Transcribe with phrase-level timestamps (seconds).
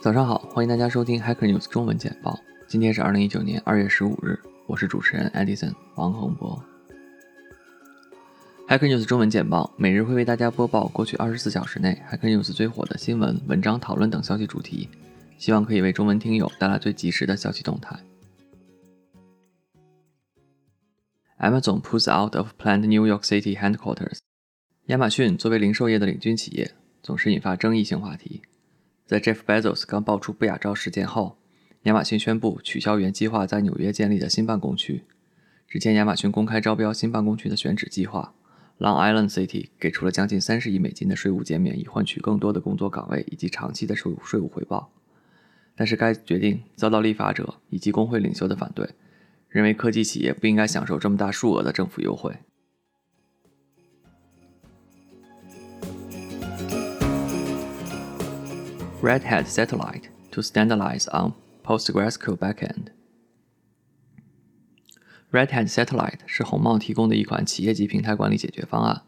[0.00, 2.40] 早上好，欢迎大家收听 Hacker News 中文简报。
[2.66, 6.58] 今天是二零一九年二月十五日，我是主持人 Edison 王洪博。
[8.66, 14.88] Hacker News 中文简报每日会为大家播报过去二十四小时内 Hacker News 最火的新闻、文章、讨论等消息主题，
[15.36, 17.94] 希望可以为中文听友带来最及时的消息动态。
[21.40, 24.16] Amazon pulls out of planned New York City headquarters。
[24.86, 26.72] 亚马逊作为零售业的领军企业，
[27.02, 28.40] 总是引发争议性话题。
[29.10, 31.36] 在 Jeff Bezos 刚爆出不雅照事件后，
[31.82, 35.02] 亚马逊宣布取消原计划在纽约建立的新办公区。
[35.66, 38.32] 之前，亚马逊公开招标新办公区的选址计划
[38.78, 44.92] ，Long Island City 给出了将近三十亿美金的税务减免，以换取更多的工作岗位以及长期的税务税务回报。
[45.74, 48.90] 但是，该决定遭到立法者以及工会领袖的反对，
[49.48, 52.36] 认为科技企业不应该享受这么大数额的政府优惠。
[59.02, 61.32] Red Hat Satellite to standardize on
[61.64, 62.88] PostgreSQL backend.
[65.30, 69.00] Red Hat Satellite 是红帽提供的一款企业级平台管理解决方案，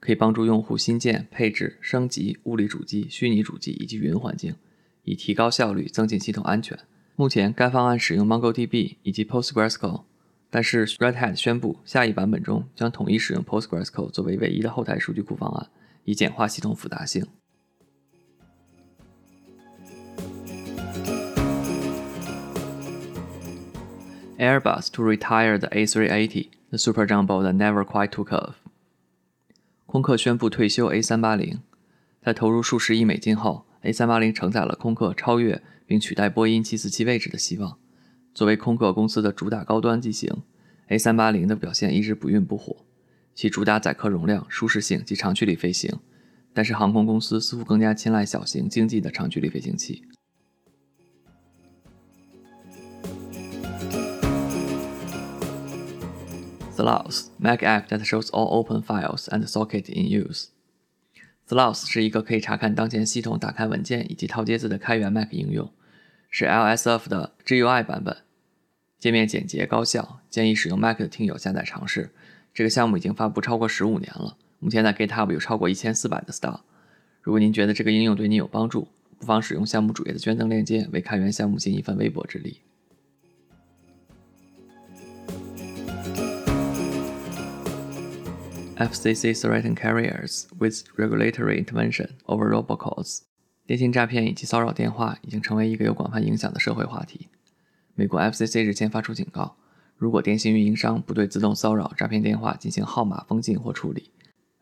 [0.00, 4.56] 可以帮助用户新建、配置、升级物理主机、虚拟主机以及云环境，
[5.04, 6.76] 以提高效率、增进系统安全。
[7.14, 10.02] 目前，该方案使用 MongoDB 以及 PostgreSQL，
[10.50, 15.68] 但是 Red Hat 宣布下一版本中将统一使用 PostgreSQL 作为唯一的后台数据库方案，
[16.02, 17.24] 以简化系统复杂性。
[24.38, 28.54] Airbus to retire the A380, the super jumbo that never quite took off。
[29.86, 31.58] 空客宣布退休 A380。
[32.22, 37.78] 在投入数十亿美金后，A380 承载了空客超越并取代波音747位置的希望。
[38.34, 40.42] 作为空客公司的主打高端机型
[40.88, 42.76] ，A380 的表现一直不愠不火。
[43.34, 45.98] 其主打载客容量、舒适性及长距离飞行，
[46.52, 50.02] 但是航空公司似乎更加青睐小型、经济的长距离飞行器。
[56.76, 60.48] Sloth Mac app that shows all open files and socket in use.
[61.48, 65.72] Sloth 是一个可以查看当前系统打开文件以及套接字的开源 Mac 应用，
[66.28, 68.18] 是 LSF 的 GUI 版本，
[68.98, 72.10] 界面简洁高效，建议使用 Mac 的听友下载尝试。
[72.52, 76.60] 这个项目已经发布超过十五年了，目前在 GitHub 有超过一千四百的 star。
[77.22, 78.88] 如果您觉得这个应用对您有帮助，
[79.18, 82.60] 不妨使用项目主页的捐赠链接，为开源项目尽一份微薄之力。
[88.78, 93.20] FCC threaten carriers with regulatory intervention over robocalls。
[93.66, 97.28] 电信诈骗以及骚扰电话已经成为一个有广泛影响的社会话题。
[97.94, 99.56] 美国 FCC 日前发出警告，
[99.96, 104.10] 如果电信运营商不对自动骚扰诈骗电话进行号码封禁或处理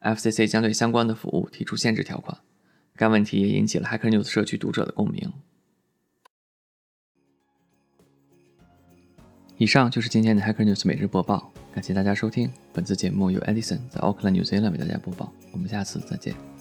[0.00, 2.38] ，FCC 将对相关的服务提出限制条款。
[2.94, 5.32] 该问题也引起了 Hacker News 社区读者的共鸣。
[9.64, 11.50] 以上就是今天的 Hacker News 每日播报。
[11.72, 15.32] 感谢大家收听本次节目，由 Edison 在 Oakland，New Zealand 为大家播报。
[15.52, 16.53] 我们下次再见。